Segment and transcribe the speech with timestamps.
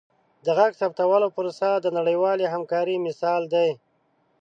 [0.45, 3.69] د غږ ثبتولو پروسه د نړیوالې همکارۍ مثال دی.